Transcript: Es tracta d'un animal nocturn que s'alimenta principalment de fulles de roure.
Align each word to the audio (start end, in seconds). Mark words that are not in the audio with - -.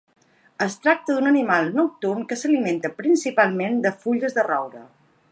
Es 0.65 0.75
tracta 0.85 1.17
d'un 1.17 1.31
animal 1.31 1.67
nocturn 1.79 2.25
que 2.31 2.37
s'alimenta 2.43 2.91
principalment 3.01 3.77
de 3.87 3.93
fulles 4.05 4.39
de 4.39 4.47
roure. 4.49 4.83